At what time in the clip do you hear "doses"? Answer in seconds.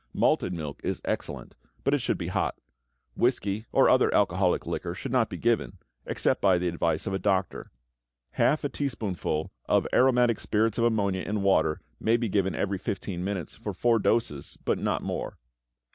13.99-14.57